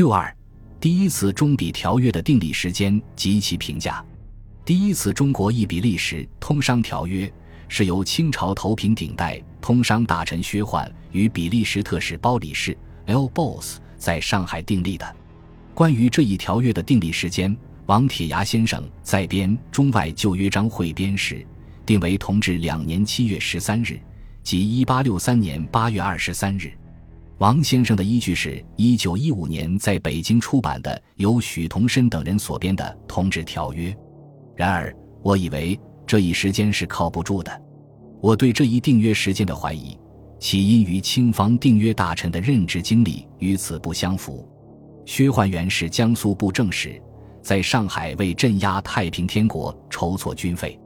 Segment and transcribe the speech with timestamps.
[0.00, 0.34] 六二，
[0.80, 4.02] 第一次中比条约的订立时间及其评价。
[4.64, 7.30] 第一次中国一比利时通商条约
[7.68, 12.74] 是由清朝头品顶戴通商大臣薛焕与比利时特使包里士
[13.04, 13.28] （L.
[13.28, 15.16] Boss） 在上海订立的。
[15.74, 17.54] 关于这一条约的订立时间，
[17.84, 21.46] 王铁牙先生在编《中外旧约章汇编》时，
[21.84, 24.00] 定为同治两年七月十三日，
[24.42, 26.72] 即一八六三年八月二十三日。
[27.40, 33.90] 王先生的依据是一九一五年在北京出版的由许同申等人所编的《同治条约》。
[34.54, 37.50] 然而，我以为这一时间是靠不住的。
[38.20, 39.98] 我对这一订约时间的怀疑，
[40.38, 44.46] 起因于清方订约大臣的任职经历与此不相符。
[45.06, 47.00] 薛焕元是江苏布政使，
[47.40, 50.78] 在上海为镇压太平天国筹措军费。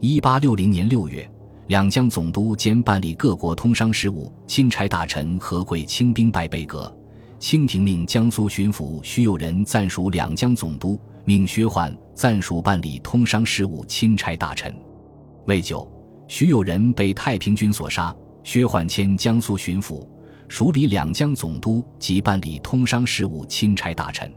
[0.00, 1.30] 一八六零年六月，
[1.72, 6.94] 两江总督兼办理各国通商事务钦差大臣何贵清兵败被革，
[7.38, 11.00] 清廷命江苏巡抚徐有仁暂署两江总督。
[11.24, 14.70] 命薛焕暂署办理通商事务钦差大臣。
[15.46, 15.90] 未久，
[16.28, 18.14] 徐有仁被太平军所杀。
[18.44, 20.06] 薛焕迁江苏巡抚，
[20.48, 24.30] 署理两江总督及办理通商事务钦差大臣。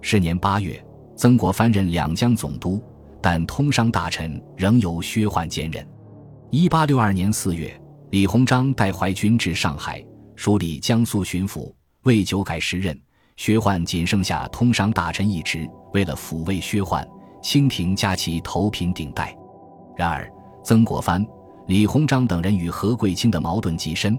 [0.00, 2.82] 是年八月，曾国藩任两江总督，
[3.22, 5.86] 但通商大臣仍由薛焕兼任。
[6.50, 10.04] 一八六二年四月，李鸿章带淮军至上海，
[10.36, 11.72] 署理江苏巡抚。
[12.02, 12.98] 未久改时任。
[13.36, 17.04] 薛焕仅剩下通商大臣一职，为了抚慰薛焕，
[17.42, 19.36] 清廷加其头品顶戴。
[19.96, 20.30] 然而，
[20.62, 21.26] 曾国藩、
[21.66, 24.16] 李鸿章等人与何贵清的矛盾极深，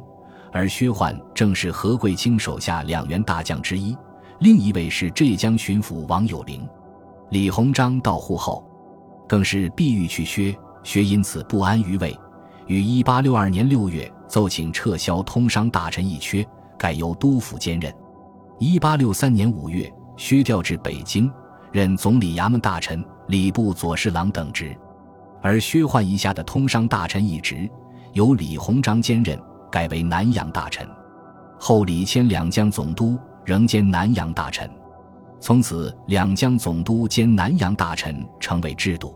[0.52, 3.96] 而薛焕正是何贵清手下两员大将之一，
[4.40, 6.68] 另一位是浙江巡抚王有龄。
[7.30, 8.70] 李鸿章到沪后，
[9.26, 10.54] 更是必欲去薛，
[10.86, 12.18] 薛因此不安于位，
[12.68, 16.48] 于1862年6月奏请撤销通商大臣一缺，
[16.78, 17.92] 改由督府兼任。
[18.60, 21.30] 一八六三年五月，薛调至北京，
[21.72, 24.78] 任总理衙门大臣、礼部左侍郎等职，
[25.42, 27.68] 而薛焕一下的通商大臣一职
[28.14, 29.38] 由李鸿章兼任，
[29.72, 30.88] 改为南洋大臣。
[31.60, 34.70] 后李谦两江总督，仍兼南洋大臣。
[35.40, 39.16] 从此，两江总督兼南洋大臣成为制度。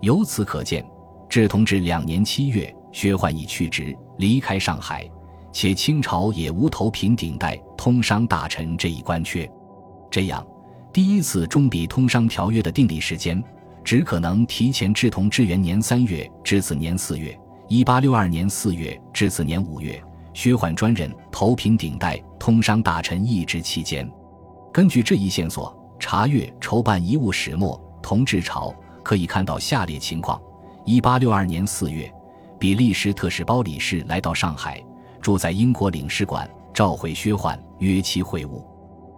[0.00, 0.86] 由此可见，
[1.28, 5.08] 至同治两年七月，薛焕已去职，离开上海。
[5.50, 9.50] 且清朝也无头品顶戴通商大臣这一官缺，
[10.10, 10.46] 这样，
[10.92, 13.42] 第一次中比通商条约的订立时间，
[13.82, 17.36] 只可能提前至同治元年三月至次年四月
[17.66, 20.00] （一八六二年四月至次年五月）。
[20.34, 24.08] 薛焕专任头品顶戴通商大臣一职期间，
[24.72, 28.72] 根据这一线索查阅筹办遗物始末同治朝，
[29.02, 30.40] 可以看到下列情况：
[30.88, 32.10] 一八六二年四月，
[32.58, 34.82] 比利时特使包里士来到上海。
[35.20, 38.64] 住在英国领事馆，召回薛焕，约其会晤。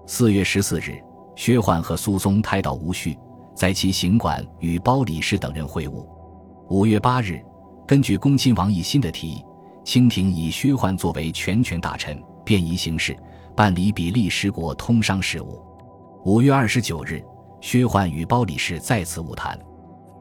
[0.04, 1.00] 四月十四日，
[1.36, 3.16] 薛焕和苏松开到吴叙，
[3.54, 6.04] 在其行馆与包里士等人会晤。
[6.70, 7.40] 五月八日，
[7.86, 9.44] 根据恭亲王奕欣的提议，
[9.84, 13.16] 清廷以薛焕作为全权大臣，便宜行事，
[13.54, 15.62] 办理比利时国通商事务。
[16.24, 17.22] 五月二十九日，
[17.60, 19.56] 薛焕与包里士再次晤谈。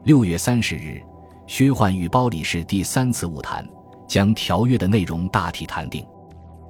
[0.04, 1.02] 六月三十日，
[1.50, 3.68] 薛焕与包里士第三次晤谈。
[4.06, 6.06] 将条约的内容大体谈定。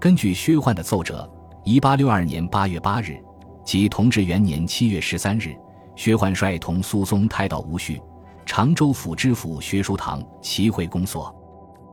[0.00, 1.30] 根据薛焕的奏折，
[1.64, 3.22] 一八六二年八月八日，
[3.62, 5.54] 即同治元年七月十三日，
[5.96, 8.00] 薛焕率同苏松开到吴叙，
[8.46, 11.34] 常州府知府薛书堂齐会公所。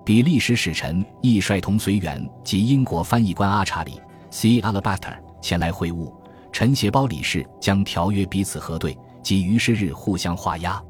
[0.05, 4.61] 比利时使臣亦率同随员及英国翻译官阿查里 （C.
[4.61, 6.09] Alabaster） 前来会晤。
[6.53, 10.81] 陈协包理事将条约彼此核对，及于是日互相画押。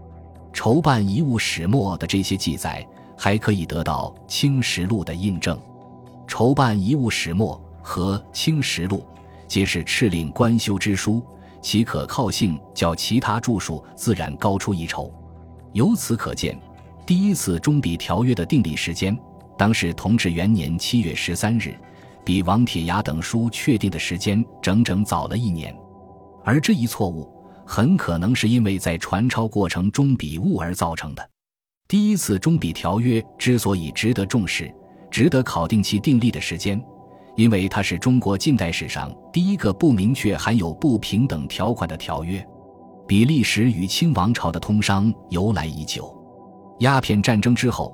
[0.58, 2.84] 筹办遗物始末的这些记载。
[3.16, 5.60] 还可以得到《清实录》的印证，
[6.28, 8.98] 筹办遗物始末和《清实录》
[9.48, 11.24] 皆是敕令官修之书，
[11.60, 15.12] 其可靠性较其他著述自然高出一筹。
[15.74, 16.60] 由此可见，
[17.08, 19.18] 第一次中比条约的订立时间
[19.58, 21.76] 当是同治元年七月十三日，
[22.24, 25.76] 比王铁牙等书确定的时间整整早了一年。
[26.44, 27.28] 而这一错误
[27.68, 31.30] 很可能是因为在传抄过程中笔误而造成的。
[31.86, 34.74] 第一次中比条约之所以值得重视、
[35.12, 36.82] 值得考定其订立的时间，
[37.36, 42.44] 因为它是中国近代史上第一个不明确含有不平等条款的条约。
[43.06, 46.14] 比利时与清王朝的通商由来已久。
[46.80, 47.94] 鸦片战争之后，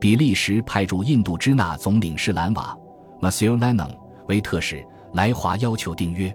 [0.00, 2.76] 比利时派驻印度支那总领事兰瓦
[3.20, 4.82] m a s i l l a n n o n 为特使
[5.12, 6.34] 来华要求订约。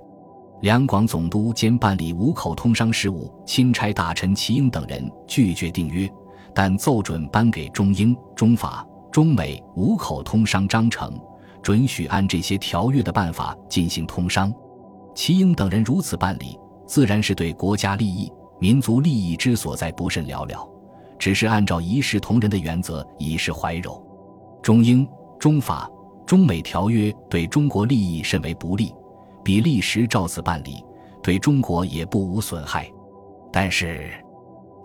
[0.61, 6.09] 两广总督兼办理五口通商事务钦差大臣齐英等人拒绝订约。
[6.53, 11.19] 但奏准颁给中英、中法、中美五口通商章程，
[11.61, 14.53] 准许按这些条约的办法进行通商。
[15.13, 16.57] 齐英等人如此办理，
[16.87, 20.65] 自然是对国家利益、民族利益之所在，不甚了了。
[21.19, 24.01] 只是按照一视同仁的原则，以示怀柔。
[24.61, 25.05] 中英、
[25.37, 25.89] 中法、
[26.25, 28.93] 中美条约对中国利益甚为不利，
[29.45, 30.83] 比利时照此办理，
[31.21, 32.91] 对中国也不无损害。
[33.53, 34.11] 但是，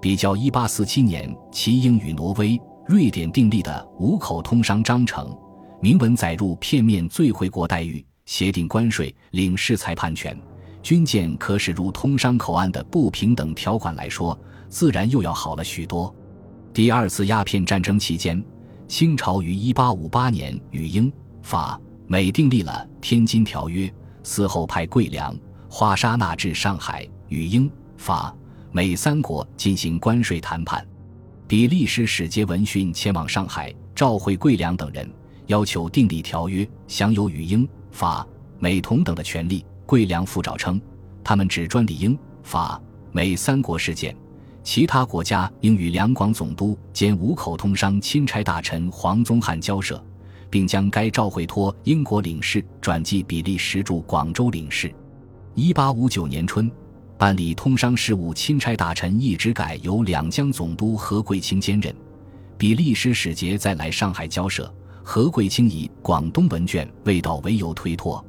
[0.02, 5.34] 比较1847年齐英与挪威、瑞典订立的五口通商章程，
[5.80, 10.38] 明文载入片面最惠国待遇、协定关税、领事裁判权、
[10.82, 16.14] 军舰可驶入通商口岸的不平等条款来说，自然又要好了许多。
[16.74, 18.44] 第二次鸦片战争期间，
[18.86, 21.10] 清朝于1858年与英、
[21.40, 23.86] 法、美订立了《天津条约》，
[24.22, 25.36] 嗣后派桂良、
[25.68, 28.34] 华沙纳至上海，与英、法、
[28.72, 30.86] 美三国进行关税谈判。
[31.46, 35.10] 比利时使节闻讯前往上海，召会桂良等人，
[35.46, 38.26] 要求订立条约，享有与英、法、
[38.58, 39.64] 美同等的权利。
[39.84, 40.80] 桂良复召称，
[41.24, 42.80] 他们只专理英、法、
[43.10, 44.16] 美三国事件。
[44.62, 50.00] 其他国家应与两广总督兼五口通商钦差大臣黄宗汉交涉，
[50.50, 54.92] 并将该照会托英国领事转寄比利时驻广州领事。
[55.54, 56.70] 一八五九年春，
[57.16, 61.94] 办理通商事务钦差大臣一职改由两江总督何桂清兼任。
[62.58, 68.22] 比利时使节再来上海交涉，何桂清以广东文卷未到为由推脱。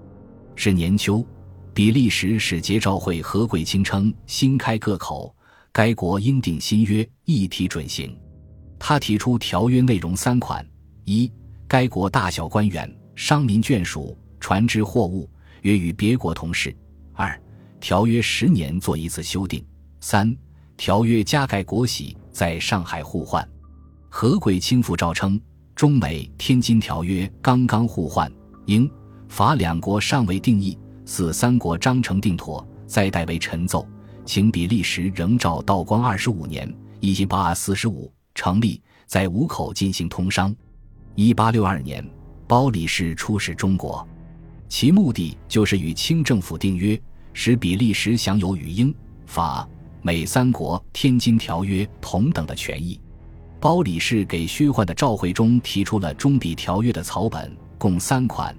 [0.55, 1.25] 是年秋，
[1.73, 5.35] 比利时使节召会何桂清称新开各口。
[5.73, 8.17] 该国应订新约，一体准行。
[8.77, 10.65] 他提出条约内容三款：
[11.05, 11.31] 一、
[11.71, 15.29] 该国大小官员、商民眷属、船只货物，
[15.61, 16.69] 约与别国同事；
[17.13, 17.41] 二、
[17.79, 19.63] 条约十年做一次修订；
[20.01, 20.35] 三、
[20.75, 23.47] 条约加盖国玺，在上海互换。
[24.09, 25.39] 何贵清复诏称，
[25.73, 28.29] 中美《天津条约》刚刚互换，
[28.65, 28.91] 英、
[29.29, 33.87] 法两国尚未定义，似三国章程定妥，再代为陈奏。
[34.25, 36.69] 请比利时仍照道光二十五年
[36.99, 40.53] （一八四十五）成立，在五口进行通商。
[41.15, 42.05] 一八六二年，
[42.47, 44.07] 包里士出使中国，
[44.69, 46.99] 其目的就是与清政府订约，
[47.33, 49.67] 使比利时享有与英、法、
[50.01, 52.99] 美三国《天津条约》同等的权益。
[53.59, 58.55] 包里士给薛焕的召会中提出了中比条约的草本，共三款，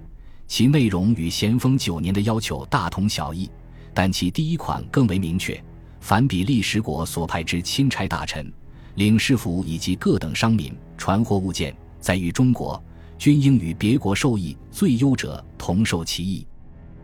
[0.47, 3.49] 其内容与咸丰九年的要求大同小异。
[3.95, 5.61] 但其第一款更为明确：
[5.99, 8.53] 凡比利时国所派之钦差大臣、
[8.95, 12.83] 领事府以及各等商民、船货物件，在与中国，
[13.17, 16.45] 均应与别国受益最优者同受其益。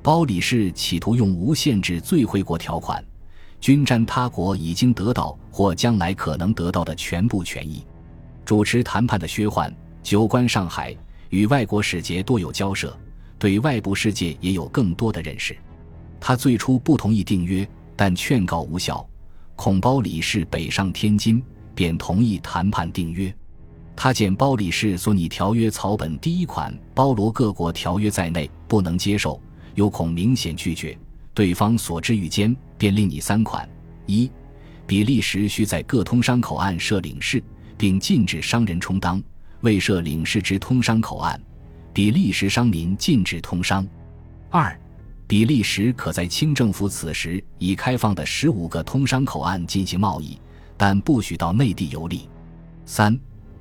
[0.04, 3.02] 包里士企图用无限制最惠国条款，
[3.62, 7.86] 均占他国已经得到或将来可能得到的全部权益。
[8.44, 9.74] 主持谈判的薛焕，
[10.04, 10.94] 久观上海，
[11.30, 12.94] 与外国使节多有交涉，
[13.38, 15.58] 对外部世界也有更多的认识。
[16.20, 19.08] 他最初不同意订约，但劝告无效，
[19.56, 21.42] 恐包里士北上天津，
[21.74, 23.34] 便同意谈判订约。
[24.02, 29.38] 他见包里士所拟条约草本第一款包罗各国条约在内，不能接受，
[29.76, 30.98] 又恐明显拒绝
[31.34, 33.68] 对方所知欲兼，便另拟三款：
[34.06, 34.32] 一、
[34.88, 37.44] 比利时需在各通商口岸设领事，
[37.78, 39.22] 并禁止商人充当；
[39.64, 41.38] 未设领事之通商口岸，
[41.92, 43.86] 比利时商民禁止通商；
[44.50, 44.80] 二、
[45.28, 50.40] 比利时可在清政府此时已开放的十五个通商口岸进行贸易，
[50.78, 52.30] 但不许到内地游历。
[52.86, 53.20] 三，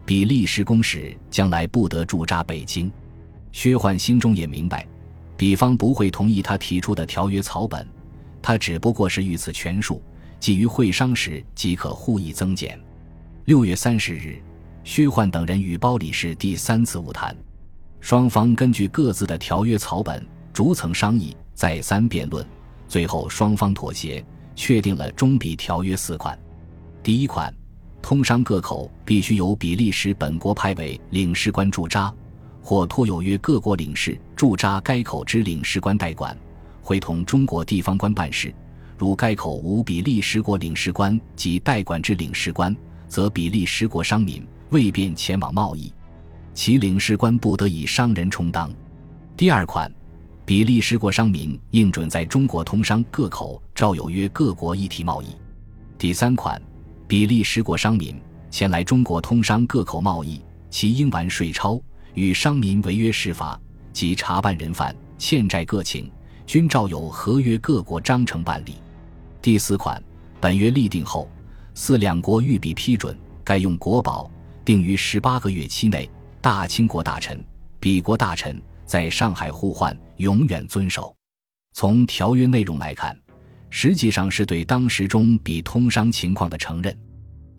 [0.08, 2.90] 比利时公使将来不得驻扎北京。
[3.52, 4.88] 薛焕心中也明白，
[5.36, 7.86] 比方不会同意他提出的条约草本，
[8.40, 10.02] 他只不过是御此权术，
[10.40, 12.80] 基于会商时即可互议增减。
[13.44, 14.40] 六月三十日，
[14.82, 17.36] 薛焕等人与包里士第三次晤谈，
[18.00, 21.36] 双方根据各自的条约草本逐层商议。
[21.52, 22.42] 再三辩论，
[22.86, 24.24] 最后双方妥协，
[24.56, 26.38] 确定了中比条约四款。
[27.02, 27.52] 第一款，
[28.08, 32.10] 通商各口必须由比利时本国派为领事官驻扎，
[32.62, 36.34] 或托有约各国领事驻扎该口之领事官代管，
[36.80, 38.50] 会同中国地方官办事。
[38.96, 42.74] 如该口无比利时国领事官及代管之领事官，
[43.08, 45.92] 则比利时国商民未便前往贸易，
[46.54, 48.72] 其领事官不得以商人充当。
[49.36, 49.92] 第二款。
[50.46, 55.26] 比利时国商民应准在中国通商各口照有约各国一体贸易。
[55.98, 56.58] 第三款，
[57.08, 58.14] 比利时国商民
[58.50, 61.80] 前来中国通商各口贸易，其应完税钞
[62.12, 63.58] 与商民违约事罚
[63.94, 66.12] 及查办人犯欠债各情，
[66.46, 68.74] 均照有合约各国章程办理。
[69.40, 70.02] 第四款，
[70.38, 71.26] 本约立定后，
[71.72, 74.30] 四两国欲比批准，该用国宝
[74.62, 76.10] 定于十八个月期内，
[76.42, 77.42] 大清国大臣、
[77.80, 78.60] 彼国大臣。
[78.84, 81.14] 在上海互换，永远遵守。
[81.74, 83.14] 从条约内容来看，
[83.70, 86.96] 实际上是对当时中比通商情况的承认。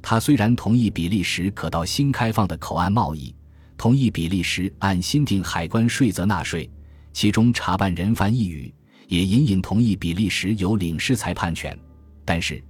[0.02, 3.36] 他虽然同意比利时可到新开放的口岸贸易，
[3.78, 6.70] 同意比利时按新定海关税则纳税，
[7.12, 8.74] 其中查办人犯一语，
[9.08, 11.78] 也隐隐同意比利时有领事裁判权，
[12.24, 12.64] 但是，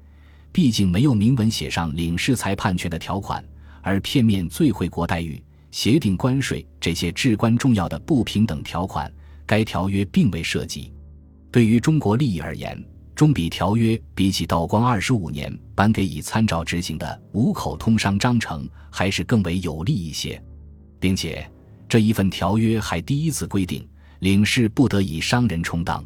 [0.52, 3.44] 毕竟没有明文写上领事裁判权的条款，
[3.82, 9.12] 而片面最惠国待遇、协定关税这些至关重要的不平等条款，
[9.46, 10.92] 该条约并未涉及。
[11.52, 12.84] 对于中国利益而言，
[13.20, 20.42] 中比条约比起道光二十五年颁给已参照执行的五口通商章程，还是更为有利一些，
[21.02, 21.46] 并且
[21.90, 23.86] 这一份条约还第一次规定，
[24.20, 26.02] 领事不得以商人充当。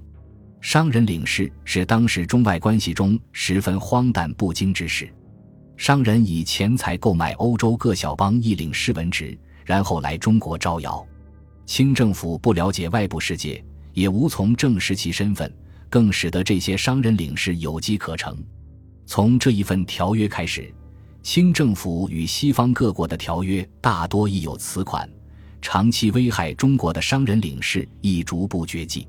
[0.60, 5.08] 商人领事是当时中外关系中十分荒诞不经之事。
[5.78, 11.06] 商人以钱财购买欧洲各小邦一领事文职，然后来中国招摇。
[11.68, 13.64] 清政府不了解外部世界。
[13.94, 15.54] 也无从证实其身份，
[15.94, 18.36] 更使得这些商人领事有机可乘。
[19.06, 20.74] 从这一份条约开始，
[21.22, 25.08] 清政府与西方各国的条约大多亦有此款，
[25.62, 29.08] 长期危害中国的商人领事亦逐步绝迹。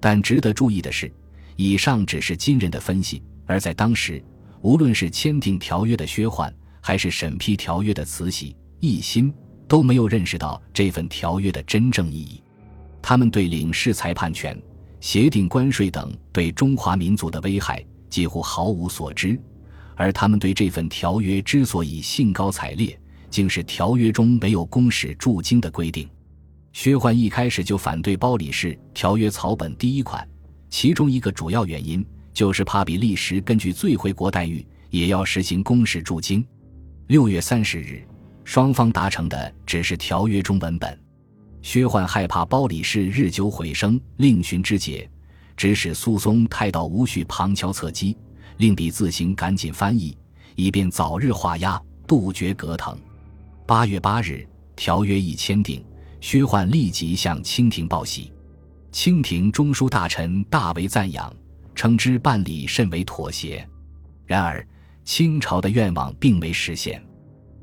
[0.00, 1.08] 但值得注意的是，
[1.54, 4.20] 以上只是今人的分析，而在当时，
[4.62, 9.32] 无论是签订条约的薛焕，还是审批条约的慈禧、奕欣，
[9.68, 12.42] 都没有认识到这份条约的真正意义。
[13.00, 14.60] 他们对领事裁判权、
[15.06, 19.40] 协定关税等对中华民族的危害几乎毫无所知，
[19.94, 22.98] 而他们对这份条约之所以兴高采烈，
[23.30, 26.08] 竟是条约中没有公使驻京的规定。
[26.72, 30.28] 薛焕一开始就反对包里士条约草本第一款，
[30.70, 36.44] 其中一个主要原因就是怕比利时根据最惠国待遇也要实行公使驻京。
[37.06, 38.02] 六月三十日，
[38.42, 41.05] 双方达成的只是条约中文本。
[41.62, 45.08] 薛焕害怕包里士日久毁生，另寻之解，
[45.56, 48.16] 指使苏松太道吴绪旁敲侧击，
[48.58, 50.16] 令彼自行赶紧翻译，
[50.54, 52.96] 以便早日画押，杜绝隔腾。
[53.66, 54.46] 八月八日，
[54.76, 55.84] 条约一签订，
[56.20, 58.32] 薛焕立即向清廷报喜，
[58.92, 61.34] 清廷中书大臣大为赞扬，
[61.74, 63.68] 称之办理甚为妥协。
[64.24, 64.66] 然而，
[65.04, 67.04] 清朝的愿望并没实现，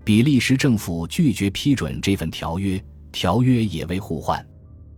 [0.03, 2.83] 比利时政府拒绝批准这份条约。
[3.13, 4.45] 条约也未互换。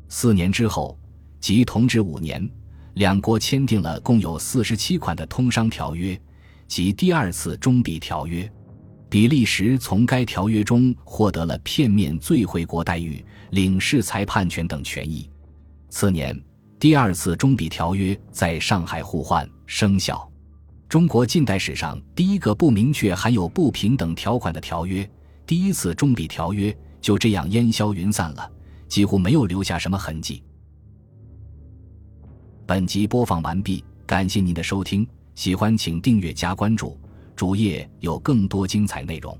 [0.09, 0.97] 四年之后，
[1.39, 2.49] 即同治五年，
[2.95, 6.19] 两国签订了共有四十七款的通商条约，
[6.67, 8.49] 即第二次中比条约。
[9.07, 15.29] 比利时从该条约中获得了片面最惠国待遇、领事裁判权等权益。
[15.89, 16.37] 次年，
[16.79, 20.27] 第二次中比条约在上海互换生效。
[20.87, 25.07] 中国近代史上第一个不明确含有不平等条款的条约——
[25.45, 26.75] 第一次中比条约。
[27.05, 28.51] 就这样烟消云散了，
[28.87, 30.41] 几乎没有留下什么痕迹。
[32.65, 36.99] 本集播放完毕，感谢您的收听，喜欢请订阅加关注，
[37.35, 39.39] 主页有更多精彩内容。